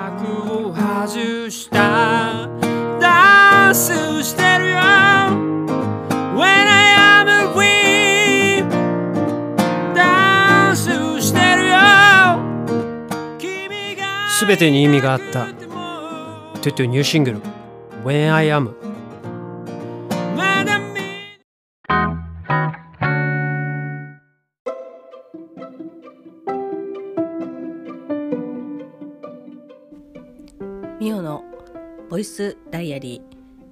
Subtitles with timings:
[0.00, 2.48] 幕を外した。
[2.98, 3.92] ダンス
[4.24, 4.78] してるよ。
[6.36, 8.66] When I am free
[9.94, 10.88] ダンス
[11.20, 11.76] してるよ。
[14.30, 15.48] すべてに意味があった。
[16.62, 17.42] トゥトゥニューシングル。
[18.02, 18.74] When I am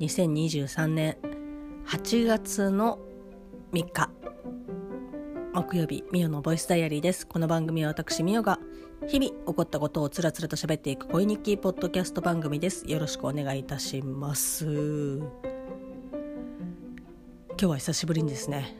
[0.01, 1.17] 2023年
[1.87, 3.01] 8月の
[3.73, 4.11] 3日
[5.53, 7.27] 木曜日ミオのボイスダイアリーです。
[7.27, 8.61] この番組は私ミオが
[9.09, 12.85] 日々起こったことをつらつらと喋っていく恋日記ポッドキャスト番組です。
[12.87, 14.67] よろしくお願いいたします。
[14.67, 15.29] 今
[17.59, 18.77] 日は久しぶりにですね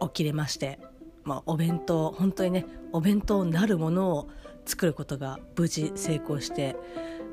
[0.00, 0.78] 起きれまして
[1.24, 4.28] まあ、お弁当本当にねお弁当なるものを
[4.64, 6.76] 作ることが無事成功して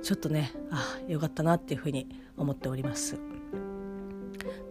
[0.02, 3.20] ちょっとねあよかったなっていうふうに思っております。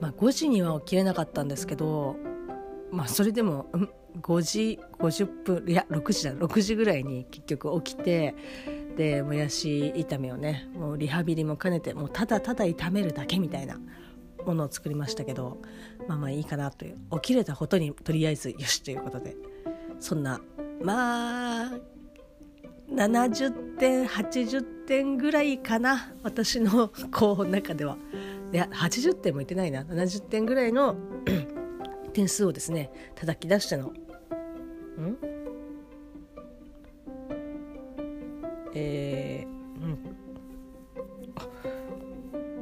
[0.01, 2.17] まあ、5時には起きれなかったんですけど、
[2.91, 3.89] まあ、それでも、ん、
[4.21, 8.35] 5時50分いや6時だ6時ぐらいに結局起きて
[8.97, 13.79] でもやし炒めをねもうリハビリも兼ねてもうただただ炒めるだけみたいな
[14.45, 15.59] ものを作りましたけど
[16.09, 19.37] まあまあいいかなという起きれたことにとりあえずよしということで
[20.01, 20.41] そんな
[20.83, 21.96] まあ
[22.91, 26.13] 70点80点ぐらいかな。
[26.23, 27.97] 私のこう中では。
[28.53, 29.83] いや80点もいってないな。
[29.83, 30.97] 70点ぐらいの
[32.13, 33.89] 点数をですね叩き出しての。
[33.89, 33.93] ん？
[38.75, 39.99] えー、うん。
[41.35, 41.49] あ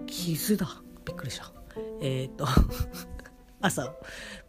[0.06, 1.52] 傷だびっくりした。
[2.00, 2.46] えっ、と。
[3.64, 3.96] 朝を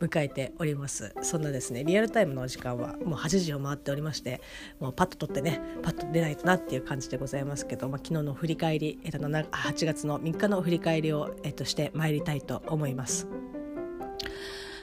[0.02, 1.14] 迎えております。
[1.22, 4.42] そんなですねリアルタイムのお時間はもう8時を回っておりまして
[4.80, 13.28] もうパッと取ってねパッと出ないとなっていう感じでございますけど、まあ、昨日の振り返り、えっと、8月の3日の振り返りを、えっと、してまいりたいと思います。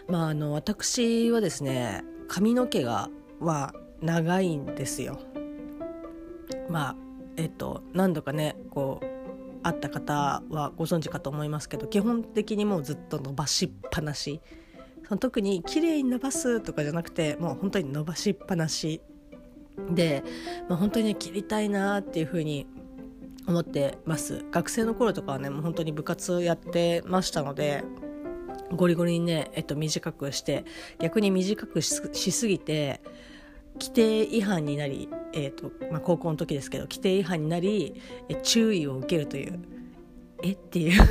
[0.08, 5.20] まああの私はですね髪の毛がは長いんですよ。
[6.70, 6.96] まあ
[7.36, 9.11] えっと何度かねこう
[9.62, 14.40] 会った方はご存知かと思いますけど基本的にもうずっと伸ばしっぱなし。
[15.06, 19.02] その特に綺麗に伸ばすとかじゃなくてもう本当に伸ばしっぱなし
[19.90, 20.22] で、
[20.68, 22.66] まあ、本当に、ね、切りたいなっていうふうに
[23.46, 24.44] 思ってます。
[24.50, 27.84] 学生の頃とかはねもう本当に部活やってましたので
[28.74, 30.64] ゴリゴリにね、えっと、短くして
[30.98, 33.02] 逆に短くしすぎて
[33.74, 39.58] 規定違反になり、えーとまあ、高校の時ですけど規定違反になりえ注意を受けるという。
[40.42, 40.52] え？
[40.52, 41.02] っていう。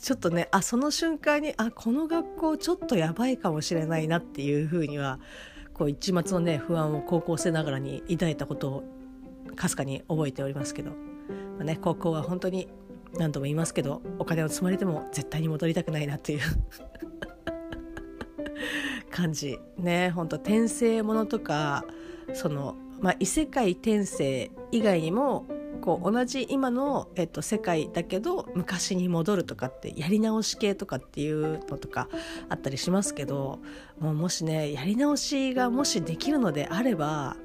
[0.00, 5.18] ちょっとねあその瞬間にあこの学校ちょっとやばいかもしれないなっていうふうには
[5.74, 8.84] こう一末のね不安を高校生ながらに抱いたことを
[9.56, 10.96] かすかに覚えておりますけど、ま
[11.60, 12.68] あね、高校は本当に
[13.14, 16.40] 何度も言いますけどお金を積まれても絶対に戻りたくないなっていう。
[19.10, 19.58] 感じ。
[19.76, 21.84] ね本当転生ものとか
[22.34, 25.46] その、まあ、異世界転生以外にも
[25.80, 32.08] こう同じ今の、えっと、世界だけど昔に戻るとかってやり直し系とかっていうのとか
[32.48, 33.60] あったりしますけど
[33.98, 37.36] もうもしねやり直しがもしできるのであれば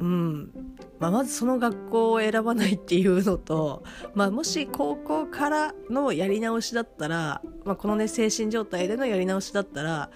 [0.00, 0.50] うん。
[0.98, 3.82] まあ、まずその学校を選ばないっていうのと、
[4.14, 10.10] まあ、もし高校からのやり直しだったら、まあ、このね精神状態でのやり直しだったら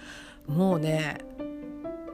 [0.47, 1.19] もうね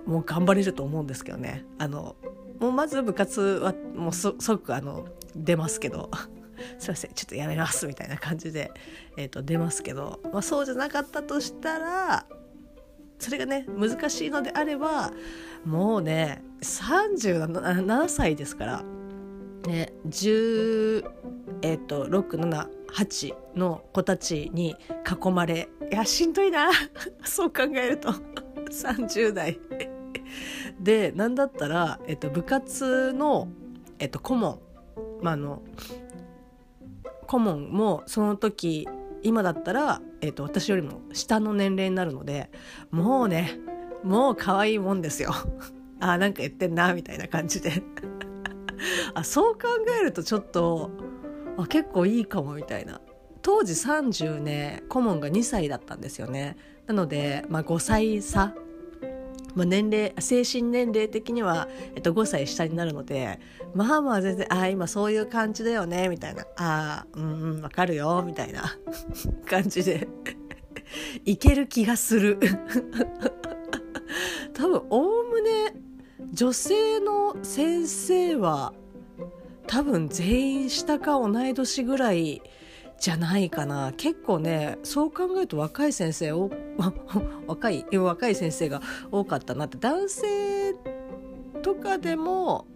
[0.07, 1.65] もう頑張れると思うんですけどね。
[1.79, 2.17] あの
[2.59, 6.11] もうまず部活はもう即あの出ますけど。
[6.81, 8.73] すいませんちょっとやめますみたいな感じで、
[9.17, 12.27] えー、と出ますけど、まあ、そうじゃなかったとしたら
[13.19, 15.13] それがね難しいのであれば
[15.65, 18.85] もうね37歳ですから
[19.67, 21.05] ね10
[21.63, 26.71] えっ、ー、と678の子たちに囲まれいやしんどいな。
[27.25, 28.11] そう考えると
[28.71, 29.59] 30代
[30.81, 33.49] で何だったら、えっ、と、部活の、
[33.99, 34.59] えっ、と、顧問、
[35.23, 35.63] まあ、あの
[37.27, 38.89] 顧問もその時
[39.23, 42.51] 今だったら、えーと、私よりも下の年齢になるので
[42.91, 43.59] もうね
[44.03, 45.33] もう可愛いもんですよ。
[46.01, 47.83] あなんか言ってんなみたいな感じで。
[49.15, 49.69] あそう考
[50.01, 50.91] えるとちょっと
[51.57, 53.01] あ結構いいかもみたいな。
[53.43, 56.57] 当時30ね顧問が2歳だったんですよね。
[56.87, 58.55] なので、まあ、5歳差
[59.59, 61.67] まあ、年齢精神年齢的には、
[61.97, 63.41] えっと、5歳下になるので
[63.75, 66.43] まあまあ全然ああ今そういう感じだよねみたいな。
[66.57, 68.79] ああうんうんわかるよみたいな
[69.51, 70.07] 感じで。
[71.25, 72.39] いける気がする。
[74.55, 75.75] 多分おおむね
[76.33, 78.73] 女性の先生は
[79.67, 82.43] 多分全員下か同い年ぐらい
[83.01, 83.93] じゃないかな。
[83.97, 86.51] 結構ねそう考えると若い先生お
[87.47, 89.79] 若い若い先生が多かったなって。
[89.79, 90.75] 男性
[91.63, 92.67] とかでも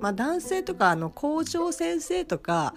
[0.00, 2.74] まあ男性とかあの校長先生とか、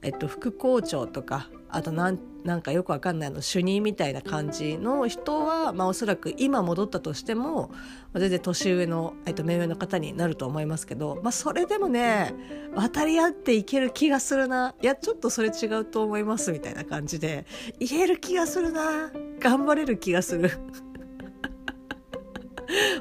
[0.00, 7.70] えっと、副校長とかあとなんなんかよくわかんないの主任みたいな感じの人は、まあ、おそらく今戻ったとしても
[8.14, 12.34] 全然年上の、えっと、目上の方になると思いますけど、まあ、それでもね
[12.74, 17.46] 渡り合っていける気がするないやちょっとそれ違うと思いますみたいな感じで
[17.78, 20.50] 言える気がするな頑張れる気がする。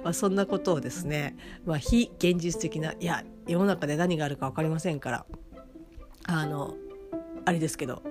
[0.03, 5.25] まあそんなことをですね、まあ、非現実的ないや世の中で何があるか分かりませんから
[6.27, 6.75] あの
[7.45, 8.01] あれですけど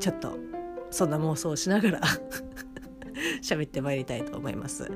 [0.00, 0.36] ちょっと
[0.90, 2.00] そんな妄想をしながら
[3.42, 4.90] 喋ってまいりたいと思います。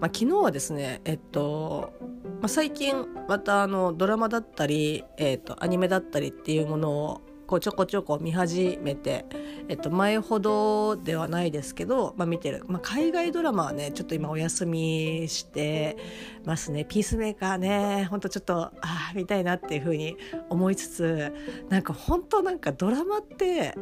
[0.00, 1.92] まあ、昨日はですね、えっと、
[2.40, 7.20] まあ、最近またあのドラマだったり、えっと、アニメだったりっていうものを
[7.50, 9.26] こうちょこちょこ見始めて、
[9.68, 15.96] えっと、前ほどではないですけど、まあ、見てる、まあ、海外ドラマはねちょっと今お休みして
[16.44, 20.16] ますねピースメーカーねほんとちょっとああ見たいなっていうふうに
[20.48, 21.32] 思いつつ
[21.68, 23.74] なんか本当なんかドラマって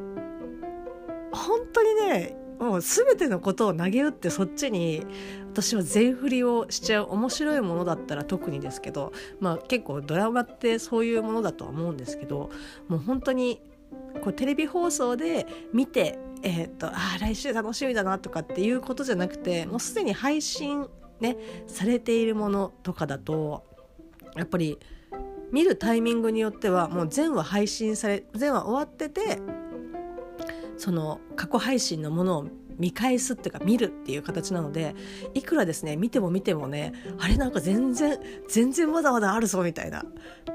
[1.32, 5.06] 本当にねもう全てのことを投げ打ってそっちに
[5.52, 12.50] 私は全振りをしちゃう面白いものだったら特にですけど、まあ、結構ドラマってそういうものだとは思うんですけど
[12.88, 13.60] もう本当に
[14.22, 20.86] こうテレビ放送で見て、えー、っとあ来週楽しみだなとかっていうことじゃなくてもうすでに配信、
[21.20, 21.36] ね、
[21.66, 23.64] されているものとかだと
[24.36, 24.78] やっぱり
[25.52, 29.38] 見るタイミングによってはもう全話配信され全話終わってて
[30.78, 32.46] その過去配信のものを
[32.78, 34.94] 見返すっていうか見るっていう形なので
[35.34, 40.04] いくらですね見ても見てもねあれなんか全然全然まだまだあるぞみたいな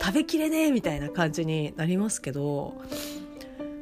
[0.01, 2.81] 食べきれねえみたいな感じになりますけど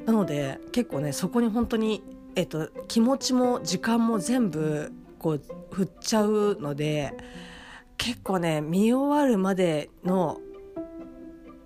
[0.06, 2.04] なので結構ねそこに本当に、
[2.36, 5.42] えっと、気持ちも時間も全部こう
[5.72, 7.14] 振っちゃうので
[7.98, 10.40] 結構ね見終わるまでの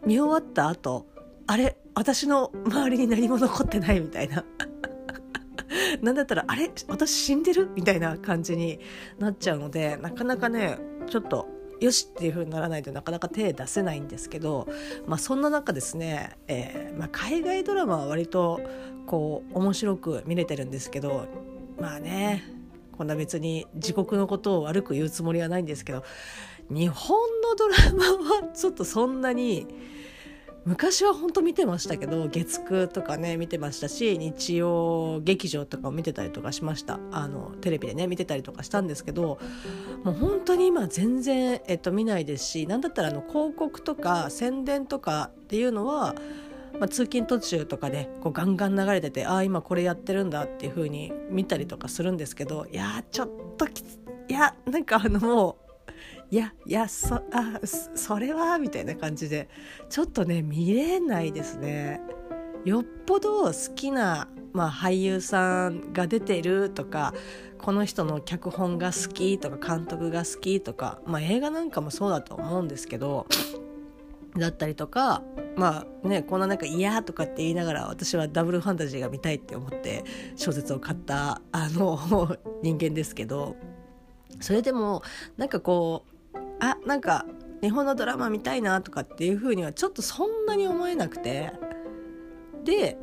[0.05, 1.07] 見終わった後
[1.47, 4.43] あれ私の周りに何も残ってないみたいな。
[6.01, 6.69] なんだったらあれ？
[6.87, 7.69] 私死んでる？
[7.75, 8.79] みたいな感じに
[9.17, 10.77] なっちゃうのでなかなかね
[11.07, 11.47] ちょっと
[11.79, 14.67] よしっていう風にならないとなかなか手出せないんですけど、
[15.07, 18.61] まあ、そんな中ですね、えーまあ、海外ドラマは割と
[19.05, 21.27] こう面白く見れてるんですけど
[21.79, 22.43] まあね
[22.97, 26.03] こんな別に自国のことを悪く言うつもりはないんですけど
[26.69, 29.67] 日本のドラマはちょっとそんなに
[30.65, 36.99] 昔は本当見てましたけど月9とかね見てましたし日曜劇場とかを見てたりとかしました。
[37.11, 39.39] あのテレビでね見てたりとかしたんですけど
[40.03, 46.15] もう本当に今全然、えっと、見ないですし何だったらあの広告とか宣伝とかっていうのは
[46.79, 53.97] まあ、通勤途中とかでこうガンガン流れててああ今これやってるんだっていう風に見たりとかするんですけどいやちょっときつ
[54.27, 55.64] いやなんかあのもう
[56.31, 59.47] いやいやそあそれはみたいな感じで
[59.89, 62.01] ちょっとね見れないですね。
[62.65, 67.13] よっぽど好きな、まあ、俳優さんが出てるとか
[67.59, 73.27] この人の脚本が好きとか監督が好きとか、まあ、映画なんかもそうだと思うんですけど
[74.35, 75.21] だったりとか
[75.55, 80.03] まあねこんななんか嫌とかって言いながら私はダブルファンタジーが見たいって思って
[80.35, 83.55] 小説を買ったあの人間ですけど
[84.41, 85.03] それでも
[85.37, 86.14] なんかこう
[86.59, 87.25] あなんか
[87.61, 91.53] 日本のドラマ見たいなとかっていうふうにはちょっとそんなに思えなくて。
[92.63, 92.97] で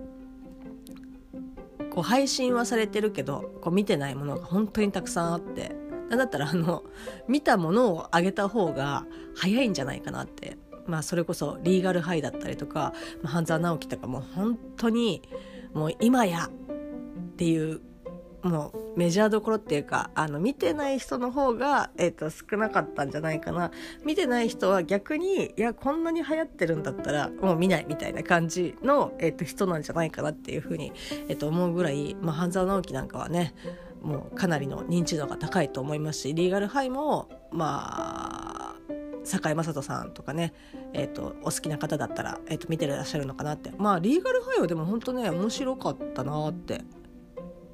[1.91, 5.77] こう配信はされてるけどこう見てないものが本当にたくさんあって。
[6.09, 6.85] なんだったらあの
[7.27, 10.59] 見たものをあげた方が早いんじゃないかなって。
[10.87, 12.93] まあそれこそリーガルハイだったりとか、
[13.23, 15.23] ま、半沢直樹とかも本当に
[15.73, 17.81] もう今やっていう
[18.43, 23.71] もうメジャーどころっていうかあの見てない人の方が、えーと、少なかったんじゃないかな。
[24.05, 30.93] 見てない人は逆にいやこんなに流行ってるんだったらもう見ないみたいな感じの、えーと、人なんじゃないかなっていうふうに、
[31.29, 33.55] えーと、思うぐらい、まあ、半沢直樹なんかはね
[34.03, 38.75] もうかなりの認知度が高いと思いますしリーガルハイもまあ
[39.25, 40.53] 堺雅人さんとかね、
[40.93, 43.71] えーと、お好きな方だったら、えーと見てらっしゃるのかなって。
[43.79, 46.81] まあリーガルハイはでも本当ね面白かったなって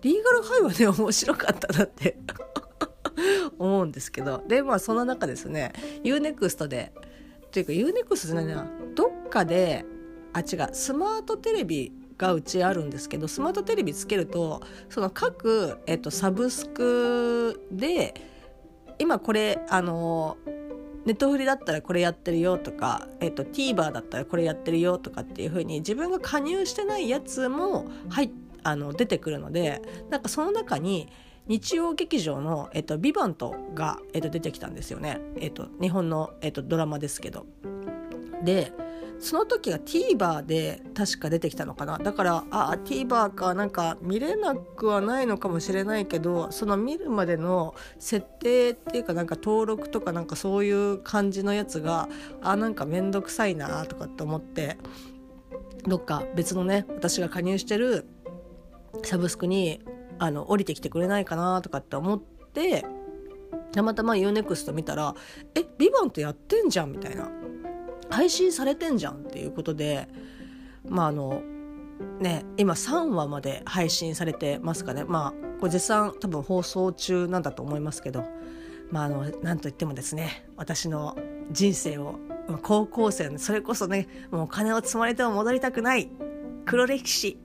[0.02, 2.18] リーガルハイはね面白かったなって。
[3.58, 4.42] 思うんですけど。
[4.46, 5.72] でまあその中ですね
[6.04, 6.92] UNEXT で
[7.46, 8.66] っていうか UNEXT じゃないな。
[8.94, 9.84] どっかで
[10.32, 18.14] あ違うスマートテレビがうちあるんですけどスマートテレビつけるとその各、えっと、サブスクで
[18.98, 20.36] 今これあの
[21.06, 31.08] ネットフリだったらこれやってるよとか、えっと、TVer だったらこれやってるよとかっていう風に自分が加入してないやつも入ってあの出てくるのでなんかその中に
[31.46, 37.46] 日曜劇場の「えっと、ビバントが、えっと、出てきたんですよね、えっと、日本の、えっと、ドラマですけど。
[38.44, 38.72] で
[39.20, 52.08] その時が TVer で確か出てきたのかなだからあ TVer かなんか見れなくはないのかもしれないけどその見るまでの設定っていうかなんか登録とかなんかそういう感じのやつが
[52.42, 54.78] あなんか面倒くさいなとかって思って
[55.86, 58.06] どっか別のね私が加入してる
[59.04, 59.80] サブスクに
[60.18, 62.84] あの降りてきてくれないかなとかって思って
[63.72, 65.14] たまたま UNEXT 見たら
[65.54, 67.30] 「えビバントやってんじゃん」みたいな。
[68.10, 70.08] 配信されてんじゃんっていうことで
[70.86, 71.42] まああの
[72.20, 75.04] ね今3話まで配信されてますかね。
[75.04, 78.24] まあこれ絶賛多分放送中なんだと思いますけど
[78.90, 81.16] まああのなんといってもですね私の
[81.50, 82.18] 人生を
[82.62, 86.10] 高校生のそれこそねもう金を積まれても戻りたくない
[86.64, 87.38] 黒歴史。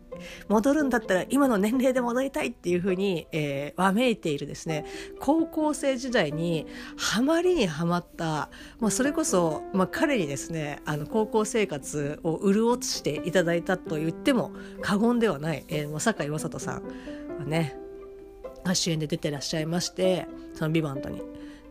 [0.47, 4.85] 戻るんだったら今の年齢で戻りたいっていうふうに、えー、わめいているですね
[5.19, 6.67] 高校生時代に
[6.97, 14.51] ハマりにはまった、まあ、それこそ、まあ、彼にですねあの高校生活を潤していただいたと言っても
[14.81, 16.83] 過言ではない、えー、坂井雅人さん
[17.39, 17.75] はね
[18.73, 21.21] 主演で出てらっしゃいましてその「ビバントに。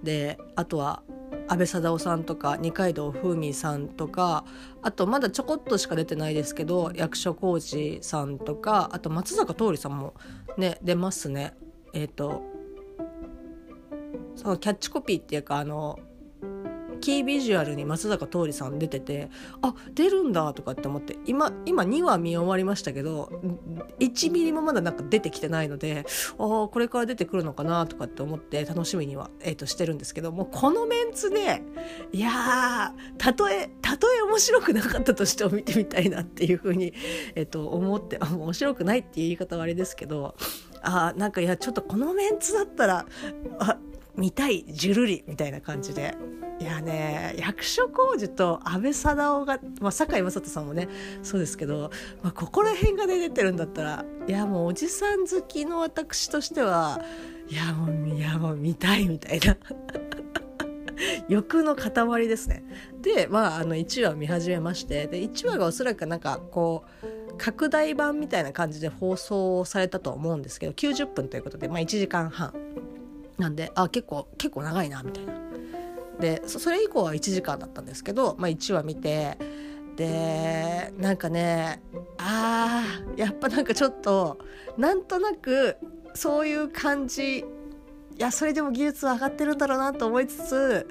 [0.03, 1.03] であとは
[1.49, 4.45] 安倍貞夫さんとか二階堂ふみさんとか
[4.83, 10.15] あとまだちょこっとしか出てないですけど役所広司さんとかあと松坂桃李さんも
[10.57, 11.55] ね出ますね。
[11.95, 12.43] えっ、ー、と
[14.37, 15.99] そのキャッチコピーっていうかあの
[17.03, 19.29] キービジュアルに松坂桃李さん出てて
[19.61, 23.31] あ出るんだとかって思って今今2話見終わりましたけど
[23.99, 26.07] 1ミリもまだなんか出てきてないので
[26.39, 31.63] ああこれから出てくるのかなとかって思って楽しみには、えーと、してるんですけどもこのメンツで
[32.13, 36.95] いやたとえたとえ面白くなかったとしても見てみたいなっていうふうに、
[37.35, 40.37] えーと、思って面白くないっていう言い方はあれですけど
[40.83, 43.07] あなんかいやちょっとこのメンツだったら
[43.59, 43.79] あ
[44.17, 46.15] 見たいじゅるりみたいな感じで。
[46.62, 50.88] いやね役所広司と阿部サダヲが、まあ、堺雅人さんもね
[51.25, 51.90] そうですけど、
[52.23, 57.00] まあ、ここら辺が出てるんだったらいやもうおじさん好きの私としては
[57.49, 59.57] いやもういやもう見たいみたいな
[61.28, 62.62] 欲の塊ですね。
[63.00, 72.54] でまああの1話見始めましてで1話がおそらくなんかこう拡大版みたいな感じで放送されたと思うんですけど90分ということで、まあ、1時間半
[73.38, 75.42] なんであ結構結構長いなみたいな。
[76.23, 79.37] でそれ以降は1時間だったんですけど、まあ、1話見て
[79.97, 81.83] でなんかね
[82.17, 84.38] あーやっぱなんかちょっと
[84.79, 85.76] なんとなく
[86.14, 87.45] そういう感じい
[88.19, 90.88] やそれでも技術は上がってるんだろうなと思いつつ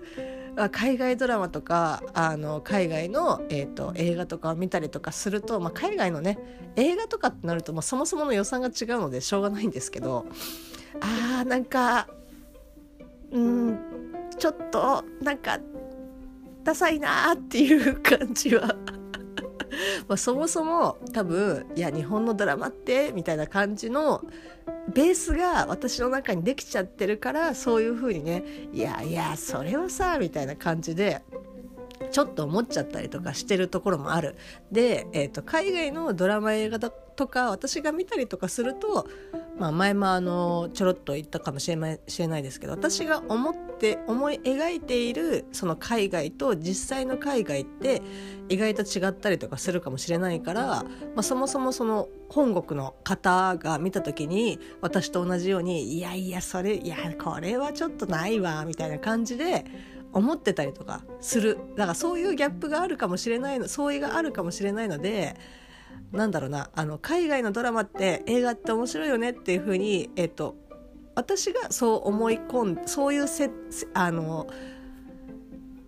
[0.74, 6.38] 海外ドラマとかあの海外の、えーと、映画とかを見たりとかすると、まあ、海外のね
[6.76, 10.26] 映画とかってなると、まあ、そもそもの予算が違うのでしょうがないんですけど
[11.00, 12.10] あーなんか
[13.32, 14.11] うん
[14.42, 15.60] ちょっとなんか
[16.64, 18.76] ダサいなっていう感じは。
[20.10, 24.26] まあそもそも多分いや日本のドラマってみたいな感じの
[24.96, 28.44] ベースが私の中にできちゃってるからそういう風にね
[28.74, 31.22] いやいやそれはさみたいな感じで
[32.12, 34.36] ちょっと思っちゃったりとかしてるところもある。
[34.72, 39.08] で、えーと、海外のドラマ映画とか私が見たりとかすると、
[39.58, 48.02] まあ、前もあのちょろっと言ったかもしれないしれないですけど私が思って思い描いているその海外と実際の海外って
[48.50, 50.86] 意外と違ったりとかするかもしれないから、ま
[51.18, 59.66] あ、そもそもその本国の方が見た時に私と同じようにいやいやそれいやこれはちょっとないわみたいな感じで
[60.14, 61.58] 思ってたりとかする。
[61.76, 65.36] だからそういうギャップがあるかもしれないの相違があるかもしれないので
[66.12, 70.56] なんだろうなあの海外のドラマって映画って面白いよねっていうふうに、えっと、
[71.16, 73.50] 私がそう思い込んそういうせ
[73.94, 74.48] あの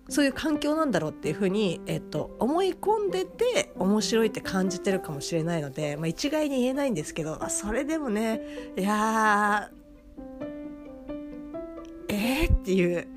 [0.09, 8.41] そういう環境なんだろうっていうふうに、えっと、思い込んでて面白いって感じてるかもしれないので、まあ、一概に言えないんですけどあそれでもね
[8.77, 9.71] いや
[12.09, 13.07] えー、っていう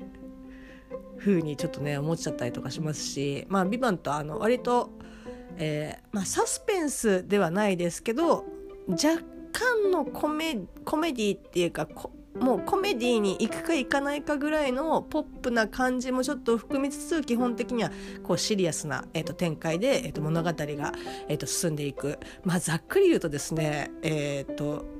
[1.27, 4.91] 風にちょっとね思っちゃったりとかしますし「まあ、ビバンとあの割と、
[5.57, 8.45] えー、まあ、サスペンスではないですけど
[8.87, 11.87] 若干のコメコメディっていうか
[12.39, 17.91] もうコメディに行くか行かないかぐらいのポップな感じもちょっと含みつつ基本的には
[18.23, 20.93] こうシリアスな、えー、と展開で、えー、と物語が、
[21.27, 24.96] えー、と進んでいく、まあ、ざっくり言うとですね、えーと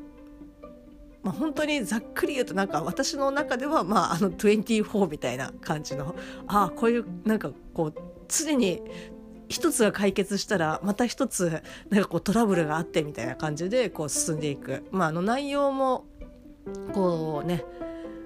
[1.27, 6.15] まあ、本当にざっくり言うとなんか私の中では、まあ、あの24みたいな感じの
[6.47, 7.93] ああこういうなんかこう
[8.29, 8.81] 常に
[9.49, 16.05] 一つが解決したらまた一つなんかこうトラブルがあってみたいな感じでこう進んでいく、まあ、あの内容も
[16.93, 17.65] こうね、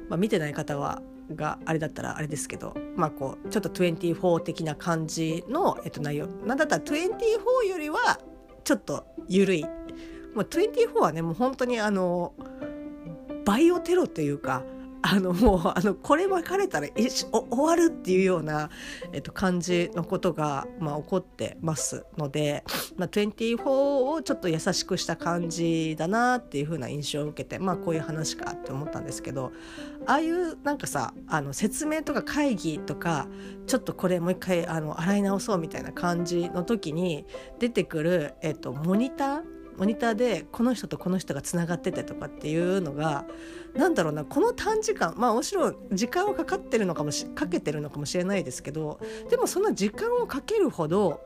[0.08, 1.02] まあ、見てない方は
[1.36, 6.28] があれだったらあれですけど、まあ、こうちょっと24的な感じの、えっと、内容。
[6.46, 8.20] なんだったら24よりは
[8.64, 9.64] ちょっと緩い、
[10.36, 12.34] まあ、24はねもう本当にあの
[13.46, 14.64] バイオテロというか
[15.04, 18.70] あのもうあのこれ分かれたら終わるっていうような、
[19.14, 22.64] えっと、感じのことが、まあ、起こってますので、
[22.98, 23.64] まあ、24
[24.12, 29.52] をちょっと優しくした感じだなっていう風な印象を受けて、まあ、こういう話かって思ったんですけど
[30.06, 33.28] ああいうなんかさあの説明とか会議とか
[33.66, 37.26] ちょっとこれもう一回あの洗い直そうみたいな感じの時に
[37.60, 43.26] 出てくる、えっと、モニターモニターでこの人とこの人がつながっててとかっていうのが
[43.76, 49.00] 何だろうなこの短時間まあもちろん時間はかかってるのかもしかけてるのかもしれないですけど
[49.30, 51.22] でもそんな時間をかけるほど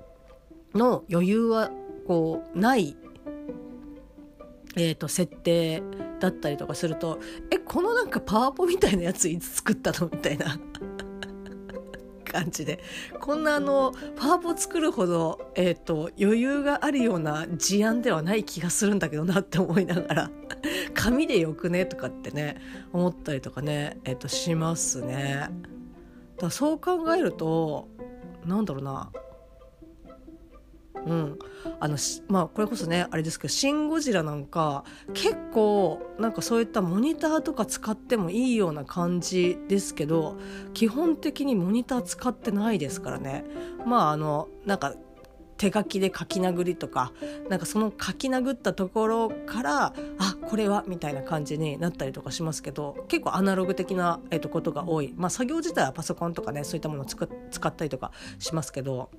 [0.73, 1.71] の余裕は
[2.07, 2.97] こうない
[4.77, 5.81] えーと、設定
[6.19, 10.09] だったりとかするとえこのなんかパワポみたいなやついつ作ったの？
[10.11, 10.59] みたいな。
[12.35, 12.79] 感じで。
[13.19, 20.31] こんなあのパワポ作るほど、えーと、余裕があるような事案ではない気がするんだけどなって思いながら。
[20.93, 22.57] 紙でよくねとかってね
[22.91, 25.49] 思ったりとかね、えーとしますね。
[26.37, 27.87] だそう考えると
[28.45, 29.11] なんだろうな。
[31.05, 31.39] うん、
[31.79, 31.97] あの
[32.27, 34.83] まあこれこそねあれですけど「シン・ゴジラ」なんか
[35.13, 40.37] 結構なんかそういったモニターとか使ってもいいような感じですけど
[40.73, 43.45] 基本的にモニター使ってないですからね。
[43.85, 44.95] まああのなんか
[45.57, 47.13] 手書きで書き殴りとか
[47.49, 59.09] なんかその書き殴ったところからあこれはみたいな感じになったりとかしますけど結構アナログ的な、えっと、ことが多い、まあ、作業自体はパソコンとかねそういったものを使ったりとかしますけど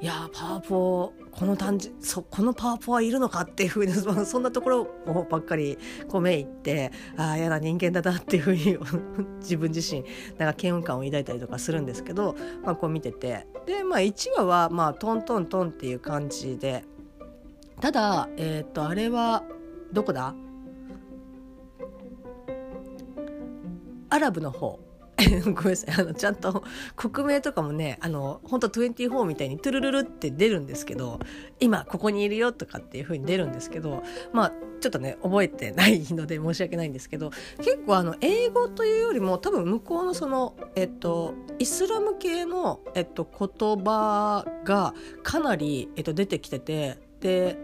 [0.00, 3.92] いやパワポこの単純そこのパワポはいるのかっていうふうに
[4.26, 8.78] そんなところをばっかりこう目いってああ嫌な人間だなっていうふうに
[9.40, 10.04] 自分自身
[10.38, 13.46] なんか嫌悪感を抱いたりとかするんですけど、まあ、こう見てて。
[13.66, 16.84] で、まあ、1話はまあトントントンっていう感じで。
[17.80, 19.42] ただえっ、ー、とあれは
[19.92, 20.34] どこだ？
[24.10, 24.87] アラブの方。
[25.54, 25.94] ごめんなさい。
[26.00, 26.62] あのちゃんと
[26.94, 31.18] 国名とかもねあの本当24みたいにトゥルルルって出るんですけど
[31.60, 34.02] 今ここにいるよとかっていう風に出るんですけど
[34.32, 47.58] まあちょっとね覚えてないので申し訳ないんですけど結構あの英語というよりも多分向こうのそのえっとイスラム系の、えっと、言葉がかなり、えっと、出てきててで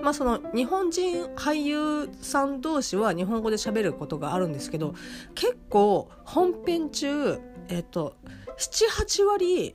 [0.00, 4.94] まあ、その日本人俳優さん同士は日本語で喋ることがあるんですけど
[5.34, 8.16] 結構本編中、えっと、
[8.58, 9.74] 78割、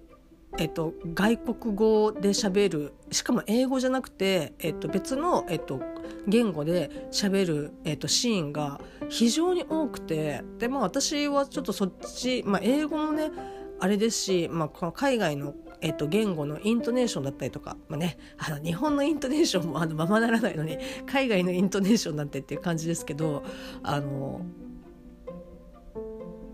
[0.58, 5.82] えっと、外国語で喋るしかも英語じゃなくて、えっと、別の、えっと、
[6.28, 8.80] 言語で喋る、えっと、シーンが
[9.10, 13.32] 非常に多くてで、まあ、私はちょっとそっち、まあ、英語もね
[13.80, 23.44] あれですし、まあ、海外のえっと、言語のイントネーションだったりとか、まあね、あの日本のイントネーションもあのままならないのに海外のイントネーションなんてっていう感じですけど
[23.82, 24.42] あの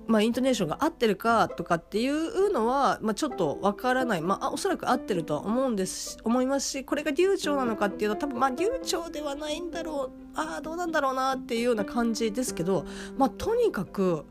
[0.07, 12.85] まあ、イントネーションが合ってるかとかっていうのは、まあ、ちょっとわからない、まあ、おそらく合ってるとは思うんです思いますしこれが流暢なのかっていうと多分まあ流暢ではないんだろうああどうなんだろうなっていうような感じですけど、
[13.17, 14.25] まあ、とにかく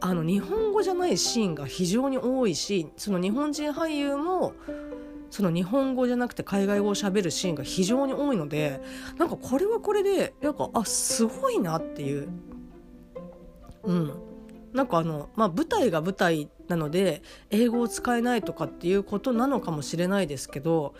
[0.00, 4.52] あの日本語じゃないシーンが非常に多いしその日本人俳優も
[5.30, 8.80] その日本語じゃなくて海外語をしゃべるシーンが非常に多いので
[9.18, 12.28] なんかこれはこれでなんかあすごいなっていう。
[13.84, 14.12] うん
[14.72, 20.94] なんかあの、まあ、舞台が舞台なので英語を使えないとかっていうことなのかもしれないですけど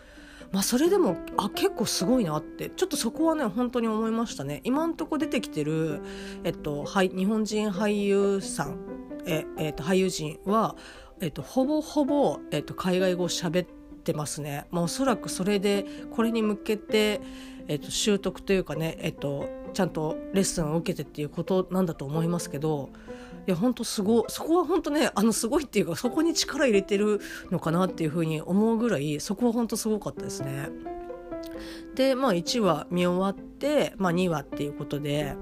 [0.56, 4.62] まあ、それでもあ結構すごいなってちょっとそこはね本当に思いましたね。
[4.64, 6.00] 今んとこ出てきてる、
[6.44, 8.78] えっと、はい日本人俳優さん
[9.26, 10.74] え、えっと、俳優陣は、
[11.20, 13.66] えっと、ほぼほぼ、えっと、海外語を喋っ
[14.02, 17.20] てますね、まあ、おそらくそれでこれに向けて、
[17.68, 22.88] えっと、習得というかね、えっと、ちゃんとレッスンを受けてっていうことなんだと思いますけど
[23.46, 30.68] いや本当すごそこは本当ねあのすごいっていうかそこに力入れてるのかなっていうふうに思うぐらいそこは本当すごかったですね。
[31.94, 35.34] でまあ1話見終わって、まあ、2話っていうことで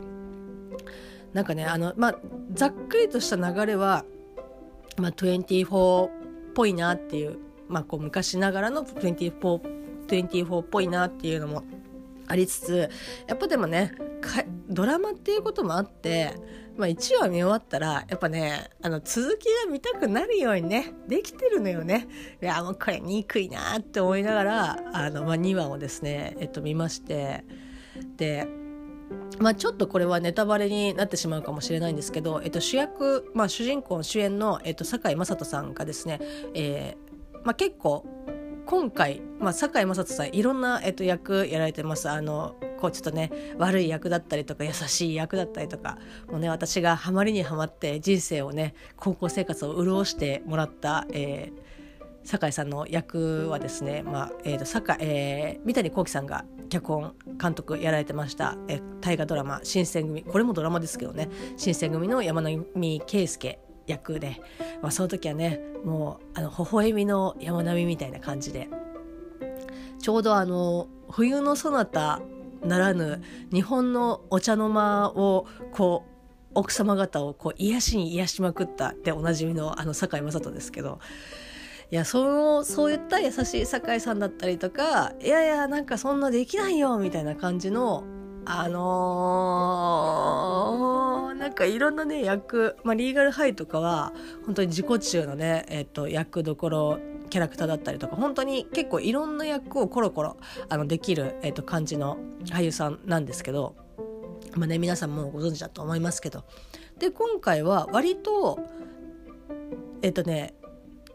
[1.33, 2.19] なんかねあの、まあ、
[2.53, 4.05] ざっくりとした流れは、
[4.99, 6.11] まあ、24っ
[6.55, 7.39] ぽいなっていう,、
[7.69, 9.61] まあ、こう昔ながらの 24,
[10.07, 11.65] 24っぽいなっていうのも
[12.29, 12.89] ありつつ
[13.27, 13.93] やっぱでもね
[14.69, 16.35] ドラマっていうこともあって、
[16.77, 22.09] まあ、1話見終わったらやっぱねあの続きが見たくなるようにねできてるのよね。
[22.43, 27.45] いやもうこれ憎いなって思いながらあの、まあ、2話をですね、えっと、見まして。
[28.17, 28.47] で
[29.39, 36.21] まあ、ちょっとこれはネタバレになってしまうかもしれないんですけど、えっと、主役、まあ、主人公主演の、えっと、堺雅人さんがですね、
[36.55, 38.07] えーまあ、結構
[38.67, 42.09] 今回、まあ、堺雅人さんいろんな、えっと、役やられてます。
[42.09, 45.99] あのこうちょっとね悪い役だったりとか優しい役だったりとか
[46.31, 51.75] もうね私がハマりにはまって人生をね高校生活を潤してもらった、えー
[52.27, 64.41] 酒井さんの役はですね、まあえーと酒えー三谷幸喜さんが脚本監督やられてました、えー大河ドラマ「新選組」これもドラマですけどね新選組の山並圭介役で、
[64.83, 68.69] まあ、その時はねもうあの微笑みの山並みみたいな感じで。
[70.05, 72.21] ちょうどあの冬のそなた
[72.63, 80.99] ならぬ日本のお茶の間をこう奥様方をこう癒しに癒しまくったっておなじみのあの堺雅人ですけど。
[81.91, 88.05] いやそのそういった優しい酒井さんだったりとかいやいやなんかそんなできないよみたいな感じの
[88.47, 90.25] あのー
[91.45, 94.15] なんかいろんなね役、まあ、リーガルハイとかは
[94.47, 100.39] 本当に自己中のね、えっと役どころキャラクターだったりとか本当に結構いろんな役をコロコロ
[100.71, 103.75] あのできる、えっと感じの俳優さんなんですけど、
[104.55, 106.45] まあね、皆さんもご存知だと思いますけど。
[106.99, 108.59] で今回は割と
[110.01, 110.55] えっとね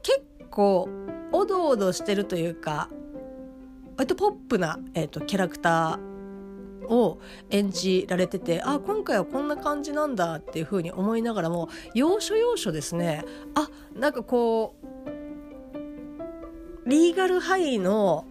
[0.03, 0.89] 結構
[1.31, 2.89] おどおどしてるというか
[3.97, 6.08] 割とポップな、えー、とキャラクター
[6.87, 14.75] を演じられててあ今回はこんな感じなんだっていうふうに思いながらも要所要所ですねあなんかこ
[16.85, 18.25] うリーガルハイの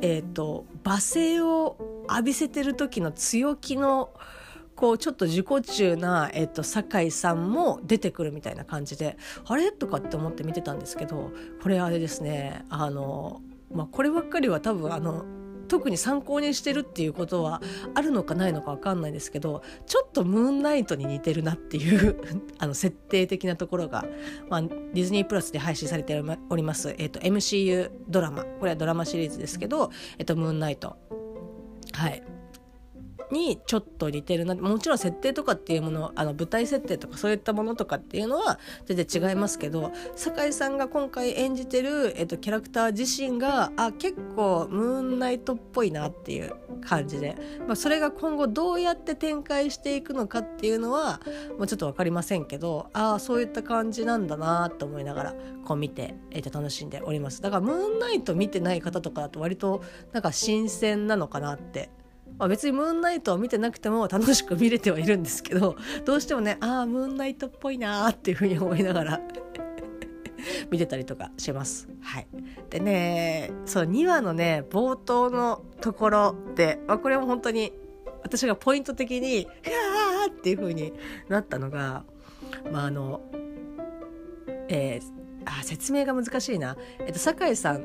[0.00, 1.76] えっ、と罵声を
[2.10, 4.12] 浴びせてる時の強気の
[4.76, 9.72] こうちょっと自己中な、えっと、酒井さんも出てくるみたいな感じであれ？
[9.72, 11.30] とかって思って見てたんですけど
[11.62, 13.40] これあれですねあの、
[13.72, 15.24] まあ、こればっかりは多分あの
[15.64, 17.62] 特に参考にしてるっていうことは
[17.94, 22.20] あるのかないのか分かんないですけどちょっとムーンナイトに似てるなっていう
[22.58, 24.04] あの設定的なところが、
[24.48, 28.44] まあ、ディズニープラスで配信されております、えっと、MCU ドラマ。
[28.44, 30.96] これはドラマシリーズですけど「えっと、ムーンナイト」
[31.92, 32.22] はい。
[33.30, 51.20] にちょっと似てるなもちろん設定とかっていうものあの舞台設定とかそういったものとかっていうのは全然違いますけど酒井さんが今回演じてる、えっと、キャラクター自身があ結構ムーンナイトっぽいなっていう感じで、まあ、それが今後どうやって展開していくのかっていうのは
[51.58, 55.34] もうちょっと分かりませんけどああそういった感じなんだなと思いながら
[55.64, 57.40] こう見て、えっと、楽しんでおります。
[57.40, 59.82] だからムーンナイト見てない方とかだと割と
[60.12, 61.90] なんか新鮮なのかなって
[62.38, 69.20] まあ、別にムーンナイトを見てなくても楽しく見れてはいるんですけど どうしてもねああムーンナイトっぽいなーっていうふうに思いながら
[70.70, 71.88] 見てたりとかします。
[72.00, 72.26] はい、
[72.70, 77.72] でねそう2話のね冒頭のところで、まあ、これも本当に
[78.22, 80.92] 私がポイント的に「うわー!」っていうふうに
[81.28, 82.04] なったのが、
[82.70, 83.20] まああの
[84.68, 87.84] えーあ説明が難しいな、えっと、酒井さん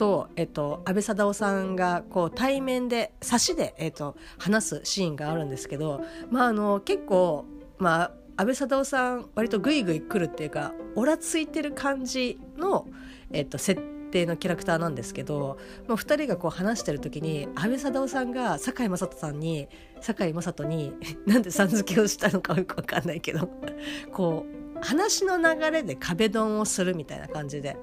[0.00, 7.44] と、えっと、安倍貞夫さんがこう対面で差しで、えっと、話すシーンがあるんですけど、まあ、あの結構、
[7.76, 12.86] まあ、安倍貞夫さん割とグイグイ来るっていうかオラついてる感じの、
[13.30, 13.78] えっと、設
[14.10, 19.68] 定のキャラクターなんですけど、まあ、2人がこう話してる時に安倍貞夫さんが堺雅人さんに
[20.00, 20.94] 堺雅人に
[21.28, 23.50] なんでさん付けをしたのかよく分かんないけど
[24.14, 27.76] こう話の流れで壁ドンをするみたいな感じで。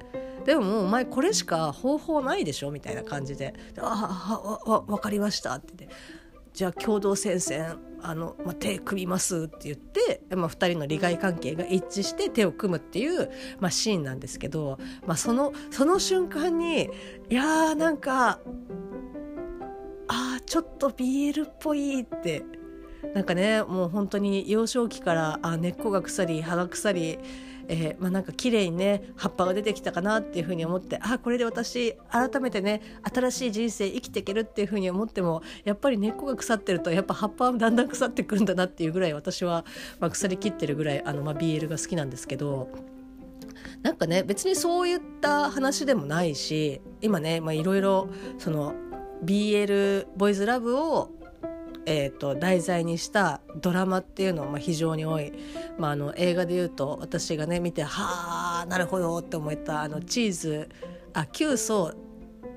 [0.47, 5.95] でもお前これしか方法ないでしょみたいな感じで「ああわ分かりました」って言って
[6.53, 13.29] 「じゃあ共同戦線あの、ま、手組みます」って言って、ま、2人の利害関係が一致して手を組むっていう、
[13.59, 16.89] ま、シーンなんですけど、ま、そのその瞬間に
[17.29, 18.39] いやーなんか
[20.07, 22.45] あーちょっと BL っぽいって
[23.13, 27.19] なんかねもう本当に幼少期からあ根っこが腐り葉が腐り、
[27.69, 32.81] えーまあ、なんか綺麗にね葉っぱが出てきたかなっていうふうに思ってあこれで私改めてね
[33.13, 39.65] 新しい人生生きていけるっていうふうに思ってもやっぱり根っこが腐ってるとやっぱ葉っぱはだんだん腐ってくるんだなっていうぐらい私は、
[39.99, 42.69] まあ、腐りきってるぐらいあの、まあ、BL が好きなんですけど。
[43.83, 48.73] なんかね別にそういった話でもないし今ねいろいろその
[49.23, 51.11] BL ボイズラブを
[51.89, 55.31] えー、と題材にしたドラマっていうのはま非常に多い、
[55.77, 60.69] まあ、あの映画でいうと私がね見てはあなるほどって思ったあのチーズ
[61.13, 61.95] あ急須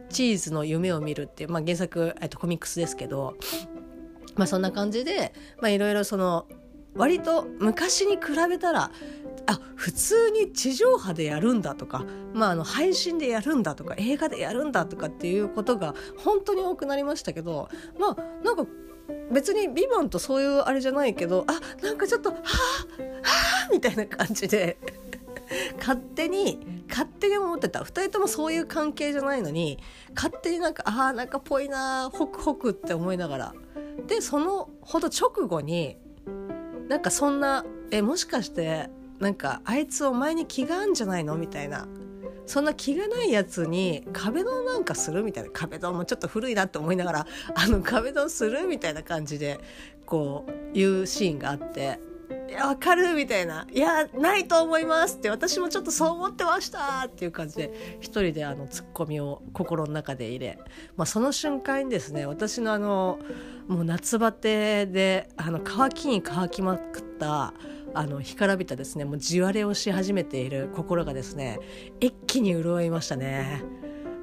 [0.08, 3.36] チーズの夢を見るっていう、まあ、原作、えー、とコミックスですけど、
[4.34, 6.48] まあそんな感じでいろいろその
[6.96, 8.90] 割と昔に比べたら
[9.46, 18.66] あ普通に地上波でやるんだとか、まあ、あの配信でやるんだとか映画でやるんだとかっていうことが本当に多くなりましたけどまあなんか
[19.30, 22.46] 別に「ビバンとそういうあれじゃないけどあなんかちょっと「はあは
[23.66, 24.78] あ」みたいな感じで
[25.78, 27.80] 勝手に勝手に思ってた。
[27.80, 29.78] 2人ともそういう関係じゃないのに
[30.14, 33.54] 勝手になんかああなんかぽいなホクホクって思いながら。
[34.06, 35.96] でそのほど直後に
[36.88, 41.36] なんかそんなえもしかしてなんかあいつお前に気があんじゃないの？
[41.36, 41.86] みたいな。
[42.50, 49.60] そんな気がないやつに壁ドンなんかするみたいな壁ドンもちょっと古いなって思いながらあの壁ドンするみたいな感じで
[50.04, 52.00] こういうシーンがあって
[52.48, 53.66] いや、わかるみたいな。
[53.72, 60.58] いや、ないと思いますって、私もちょっとそう思ってましたっていう感じで、一人であの、ツッコミを心の中で入れ、
[60.96, 63.20] まあ、その瞬間にですね、私のあの、
[63.68, 67.54] もう夏バテで、あの、乾きに乾きまくった、
[67.94, 71.58] あの、干からびたですね、もう地割れをし始めている心がですね、
[72.00, 73.62] 一気に潤いましたね。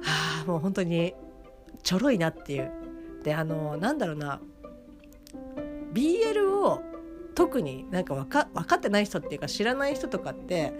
[0.02, 1.14] はあ、もう本当に、
[1.82, 2.70] ちょろいなっていう。
[3.22, 4.40] で、あの、なんだろうな、
[5.92, 6.82] BL を
[7.34, 10.72] 特になんか分か分かってない人っていうか知らない人とかって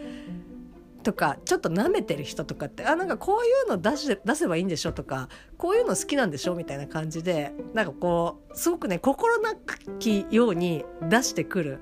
[1.05, 9.55] とかちょっと舐めてる人とかってあなんかこういうの出し出せばいいんでしょとかこういうの好きなんでしょみたいな感じでなんかこうすごくね心な
[10.01, 11.81] きように出してくる。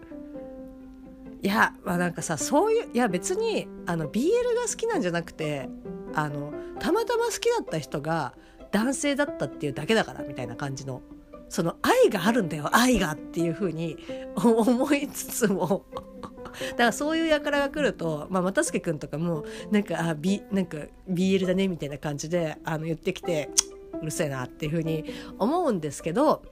[1.42, 5.68] いやまあなんかさそういういや別にあの BL が好きなんじゃなくて
[6.14, 8.35] あのたまたま好きだった人が
[8.72, 11.03] 男性だったっていうだけだからみたいな感じの
[11.49, 13.96] その愛があるんだよ愛がっていうふうに
[14.35, 15.85] 思いつつも。
[16.70, 23.51] だからそういう輩が来ると、まあ、又助君とかもなんかあ、B、なんか BL だねみたいな感じであの言ってきて
[24.01, 25.05] うるせえなっていうふうに
[25.38, 26.42] 思うんですけど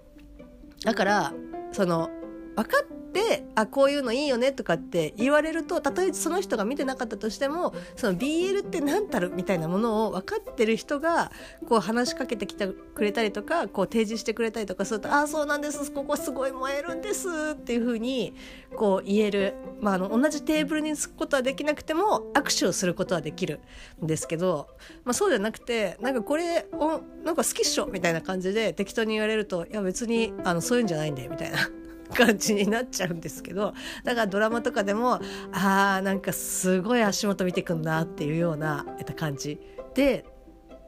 [0.84, 1.32] だから
[1.72, 2.10] その
[2.54, 11.30] 分かってあこういうのいいよねとかって言われるとたとえその人が見てなかったとしてもその BL って何たるみたいなものを分かってる人が
[11.68, 18.34] こう話しかけてきてくれたりとかこう提示してくれたりとかすると「ああそうなんですここすごい燃えるんです」っていうふうに
[18.74, 23.60] こう言える、まあ、あの同じテーブルにつくことはできなくても握手をすることはできる
[24.02, 24.68] んですけど、
[25.04, 31.83] まあ、そうじゃなくてなんかこれおなんか好きっしょみたいな感じで適当に言われると「いや別にあのそういうんじゃないんだよ」みたいな。
[32.14, 33.74] 感じになっちゃうんですけど
[34.04, 35.20] だからドラマとかでも
[35.52, 39.60] あーなんかすごい足元見てくんなっていうような感じ
[39.94, 40.24] で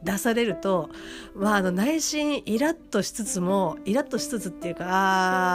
[0.02, 0.90] 出されると、
[1.34, 4.84] まあ、あの内心イラッとしつつもイラッとしつつっていうか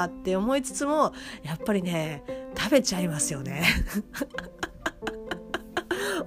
[0.04, 2.24] あーって思いつつもやっぱりね
[2.58, 3.64] 食べちゃいますよね。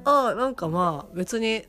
[0.04, 1.64] あなんかまあ別に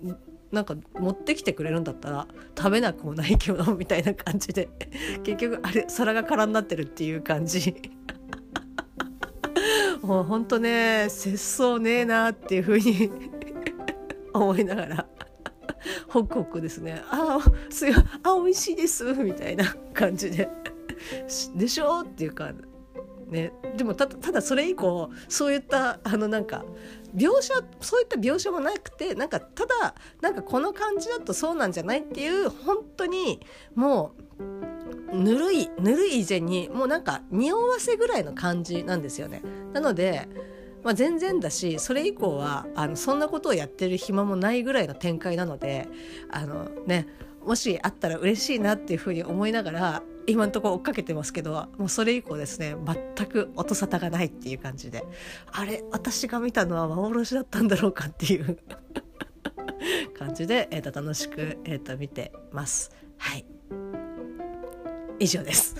[0.51, 2.27] なんか持ってきてくれるんだったら
[2.57, 4.69] 食べなくもないけどみたいな感じで。
[5.23, 7.75] 結局あれ皿が空になってるっていう感じ。
[10.01, 13.09] もうほんとね節操ねえなっていうふうに
[14.33, 15.07] 思いながら。
[16.07, 17.01] ホクホクですね。
[17.09, 20.49] あすいあ美味しいですみたいな感じで。
[21.55, 22.51] でしょっていうか
[23.27, 26.63] ね、でもただそれ以降そういったあのなんか
[27.15, 33.39] 描写そういった描写もなくてなんかただなんかこの感じだとそうなんじゃないっていう本当に
[33.73, 34.11] も
[35.11, 39.41] うぬるいぬるい以前にもうなんか匂わせぐらいの感じなんですよね。
[39.73, 40.27] なので
[40.83, 45.87] まあ、全然だしそれ以降はあのそんなことをやってる暇もないぐらいの展開なので
[46.29, 47.07] あのね
[47.43, 52.75] もしあったら嬉しいなっていうふうに思いながら今のとこ追っかけてますけどもうそれ以降ですね
[53.15, 55.03] 全く音沙汰がないっていう感じで。
[55.51, 58.57] あれ私が見たのは幻だったんだろうかっていう
[60.17, 62.91] 感じで、えー、と楽しく、えー、と見てます。
[63.17, 63.45] はい。
[65.19, 65.75] 以上です。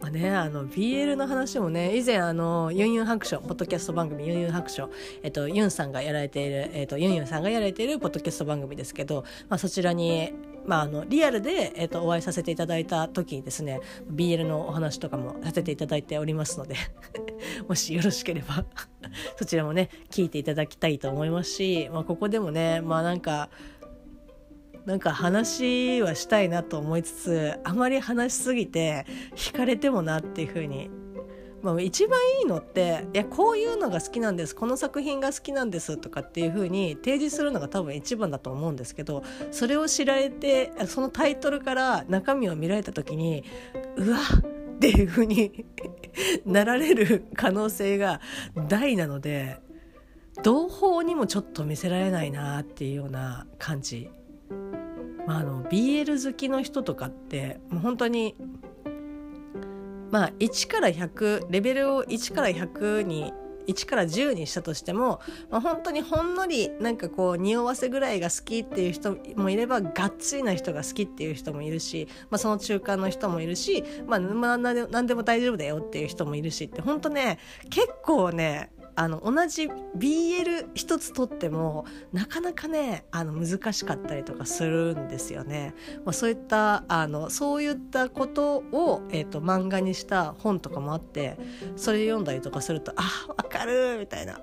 [0.00, 4.90] まあね、あの BL の話もね以前あのユンユン白書ポッドキャスト番組ユンユン白書、
[5.22, 10.32] えっと、ユンさんがやられている、えっと、ユンユンさんがやられているポッドキャスト番組ですけど、まあ、そちらに
[10.64, 13.80] まあ、あのリアルで、えー、とお会いさせていただいた時にですね
[14.12, 16.76] BL のお話とかもさせていただいておりますので
[17.68, 18.64] もしよろしければ
[19.36, 23.50] そちらもね聞いていただきたいと思いますし、まあ、ここでもねまあなんか
[24.86, 30.90] なんか話はしたいなと思いつつあまり話しすぎて惹かれてもなっていうふうに。
[31.62, 34.54] まあ、一番いいのっていやこういうのが好きなんです。
[34.56, 43.44] この作品が好きなんですとかっていう風に提示するのが多分一番だと思うんですけどそれを知られてそのタイトルから中身を見られた時に
[43.96, 44.18] うわ
[44.74, 45.64] っていう風に
[46.44, 48.20] なられる可能性が
[48.68, 49.60] 大なので
[50.42, 54.10] 同胞にもちょっと見せられないなっていうような感じ。
[55.26, 58.34] まあ、あの BL 好きの人とかってもう本当に
[60.10, 63.32] まあ1から100レベルを1から100に
[63.66, 77.38] 1から10にしたとしても、まあ、本当にほんのりなんかこう匂わせぐらいが好きっていう人もいればがっつりな人が好きっていう人もいるし、まあ、その中間の人もいるし、まあ、何でも大丈夫だよっていう人もいるしって本当ね
[77.70, 85.74] 結構ねあの同じ BL 一つとってもなかなかねあの難しかったりとかするんですよね。
[86.04, 91.38] まあ、そういったあのそういったことを、えーと、漫画にした本とかもあって
[91.76, 94.40] それ読んだりとかするとあわかるみたいな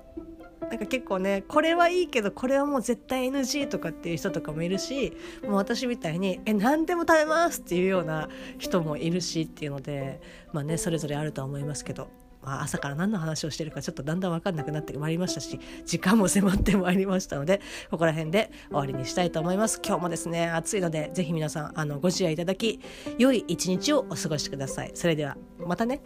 [0.60, 10.20] なんか結構ねこれはいいけどこれはもう絶対 NG とかっていう人とかもいるしもう私みたいに「え何でも食べます!」っていうような人もいるしっていうので
[10.52, 12.08] まあねそれぞれあるとは思いますけど
[12.42, 19.80] まあ、朝から何の話をしてるかちょっとだんだん分かんなくなってまいりましたし時間も迫ってまいりましたのでここら辺で終わりにしたいと思います。
[19.84, 22.80] 今日もですね暑いのでぜひ皆さんあのご自愛いただき
[23.18, 24.90] 良い一日をお過ごしください。
[24.94, 26.00] それではまたね。